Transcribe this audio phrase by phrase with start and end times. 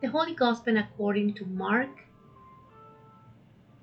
[0.00, 1.90] The Holy Gospel according to Mark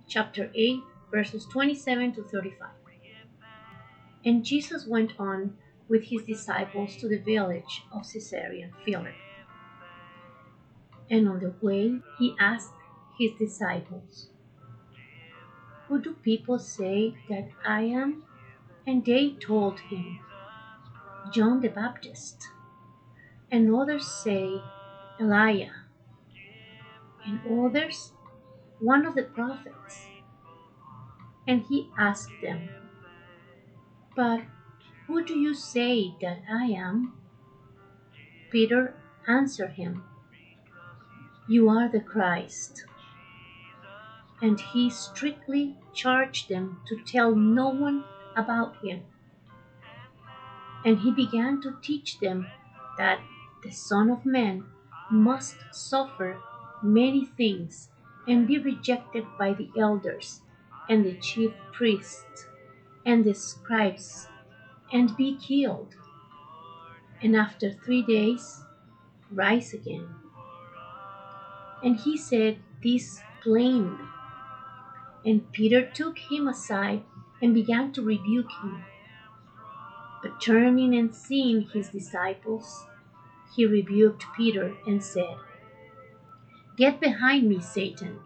[0.07, 0.79] chapter 8,
[1.11, 2.69] verses 27 to 35.
[4.25, 5.55] And Jesus went on
[5.87, 9.13] with his disciples to the village of Caesarea Philippi.
[11.11, 12.73] And on the way, he asked
[13.19, 14.29] his disciples,
[15.87, 18.23] Who do people say that I am?
[18.87, 20.19] And they told him,
[21.31, 22.47] John the Baptist.
[23.51, 24.59] And others say,
[25.19, 25.86] Elijah.
[27.27, 28.13] And others,
[28.79, 30.07] one of the prophets.
[31.45, 32.69] And he asked them,
[34.15, 34.41] But
[35.05, 37.13] who do you say that I am?
[38.49, 38.95] Peter
[39.27, 40.03] answered him,
[41.49, 42.85] You are the Christ.
[44.41, 48.05] And he strictly charged them to tell no one
[48.37, 49.01] about him.
[50.85, 52.47] And he began to teach them
[52.97, 53.19] that
[53.63, 54.63] the Son of Man
[55.11, 56.41] must suffer
[56.81, 57.89] many things
[58.27, 60.41] and be rejected by the elders
[60.89, 62.47] and the chief priests
[63.05, 64.27] and the scribes
[64.91, 65.95] and be killed,
[67.21, 68.63] and after three days
[69.31, 70.07] rise again.
[71.83, 74.03] And he said this plainly.
[75.25, 77.03] And Peter took him aside
[77.41, 78.83] and began to rebuke him.
[80.21, 82.85] But turning and seeing his disciples,
[83.55, 85.35] he rebuked Peter and said,
[86.77, 88.19] Get behind me, Satan,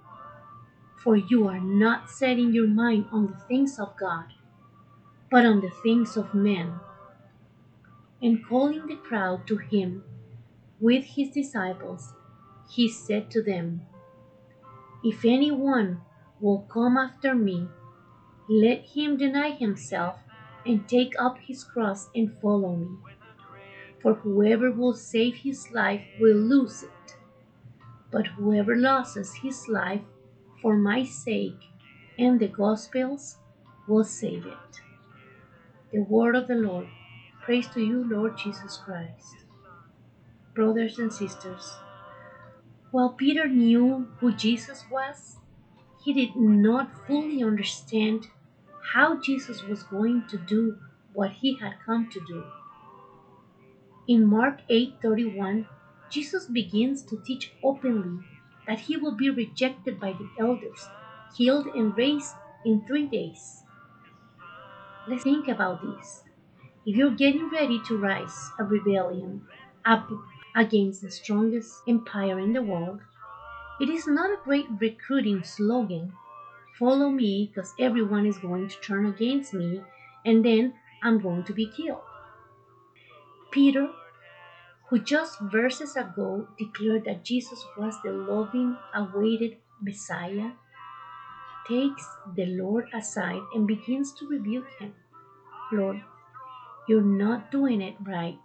[0.98, 4.26] for you are not setting your mind on the things of God,
[5.30, 6.74] but on the things of men.
[8.22, 10.04] And calling the crowd to him
[10.82, 12.14] with his disciples,
[12.70, 13.84] he said to them,
[15.02, 16.02] If anyone
[16.42, 17.70] will come after me,
[18.50, 20.20] let him deny himself
[20.66, 22.98] and take up his cross and follow me.
[24.02, 26.92] For whoever will save his life will lose it,
[28.12, 30.02] but whoever loses his life
[30.62, 31.64] for my sake
[32.18, 33.38] and the gospel's
[33.88, 34.82] will save it.
[35.92, 36.88] The word of the Lord.
[37.44, 39.46] Praise to you, Lord Jesus Christ.
[40.54, 41.74] Brothers and sisters,
[42.92, 45.38] while Peter knew who Jesus was,
[46.04, 48.28] he did not fully understand
[48.94, 50.78] how Jesus was going to do
[51.14, 52.44] what he had come to do.
[54.08, 55.68] In Mark 8:31,
[56.12, 58.24] Jesus begins to teach openly
[58.68, 60.86] that he will be rejected by the elders,
[61.36, 62.36] killed and raised
[62.66, 63.64] in 3 days.
[65.08, 66.24] Let's think about this.
[66.86, 69.42] If you're getting ready to rise a rebellion
[69.86, 70.10] up
[70.56, 73.00] against the strongest empire in the world,
[73.80, 76.14] it is not a great recruiting slogan.
[76.78, 79.82] Follow me because everyone is going to turn against me
[80.26, 82.02] and then I'm going to be killed.
[83.52, 83.90] Peter,
[84.92, 90.52] who just verses ago declared that Jesus was the loving, awaited Messiah,
[91.66, 94.94] takes the Lord aside and begins to rebuke him.
[95.72, 96.02] Lord,
[96.90, 98.38] you're not doing it right.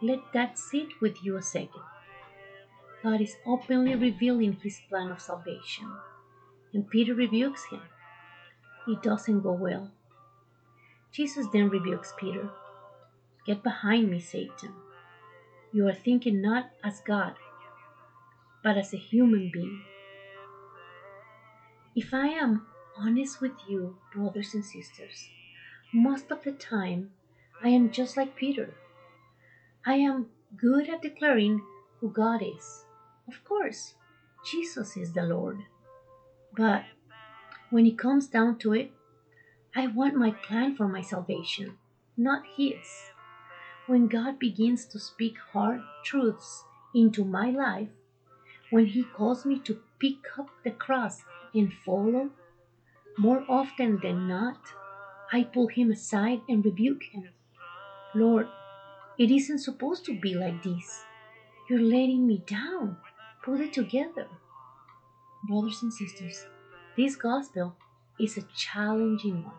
[0.00, 1.82] Let that sit with you a second.
[3.02, 5.90] God is openly revealing his plan of salvation,
[6.72, 7.82] and Peter rebukes him.
[8.86, 9.90] It doesn't go well.
[11.10, 12.48] Jesus then rebukes Peter.
[13.44, 14.85] Get behind me, Satan.
[15.76, 17.34] You are thinking not as God,
[18.64, 19.82] but as a human being.
[21.94, 22.66] If I am
[22.96, 25.28] honest with you, brothers and sisters,
[25.92, 27.10] most of the time
[27.62, 28.72] I am just like Peter.
[29.84, 31.60] I am good at declaring
[32.00, 32.86] who God is.
[33.28, 33.96] Of course,
[34.50, 35.58] Jesus is the Lord.
[36.56, 36.84] But
[37.68, 38.92] when it comes down to it,
[39.74, 41.76] I want my plan for my salvation,
[42.16, 43.10] not His.
[43.86, 47.88] When God begins to speak hard truths into my life,
[48.70, 51.22] when He calls me to pick up the cross
[51.54, 52.30] and follow,
[53.16, 54.58] more often than not,
[55.32, 57.28] I pull Him aside and rebuke Him.
[58.12, 58.48] Lord,
[59.18, 61.04] it isn't supposed to be like this.
[61.70, 62.96] You're letting me down.
[63.44, 64.26] Put it together.
[65.48, 66.44] Brothers and sisters,
[66.96, 67.76] this gospel
[68.18, 69.54] is a challenging one.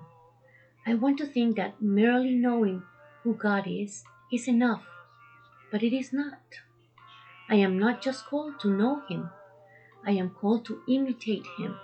[0.86, 2.84] I want to think that merely knowing
[3.24, 4.84] who God is is enough,
[5.72, 6.40] but it is not.
[7.50, 9.30] I am not just called to know Him,
[10.06, 11.78] I am called to imitate Him.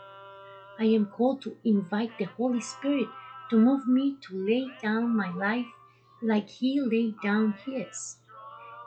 [0.79, 3.07] I am called to invite the Holy Spirit
[3.49, 5.67] to move me to lay down my life
[6.21, 8.17] like He laid down His.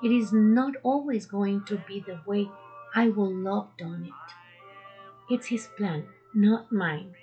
[0.03, 2.51] It is not always going to be the way
[2.95, 5.33] I will love done it.
[5.33, 7.15] It's His plan, not mine.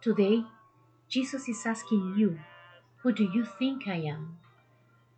[0.00, 0.44] Today,
[1.08, 2.38] Jesus is asking you,
[2.98, 4.38] who do you think I am?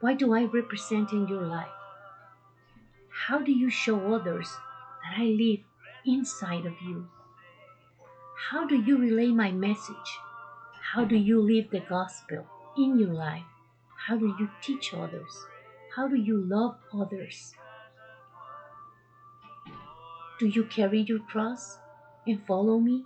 [0.01, 1.69] Why do I represent in your life?
[3.27, 4.49] How do you show others
[5.03, 5.61] that I live
[6.07, 7.07] inside of you?
[8.51, 10.19] How do you relay my message?
[10.93, 12.47] How do you live the gospel
[12.79, 13.45] in your life?
[14.07, 15.45] How do you teach others?
[15.95, 17.55] How do you love others?
[20.39, 21.77] Do you carry your cross
[22.27, 23.05] and follow me?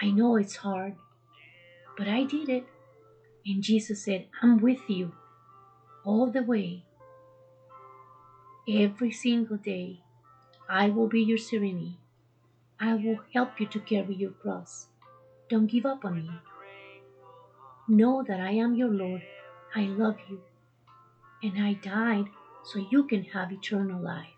[0.00, 0.94] I know it's hard,
[1.96, 2.68] but I did it.
[3.48, 5.12] And Jesus said, I'm with you
[6.04, 6.84] all the way.
[8.68, 10.02] Every single day,
[10.68, 11.96] I will be your serenity.
[12.78, 14.88] I will help you to carry your cross.
[15.48, 16.30] Don't give up on me.
[17.88, 19.22] Know that I am your Lord.
[19.74, 20.42] I love you.
[21.42, 22.26] And I died
[22.64, 24.37] so you can have eternal life.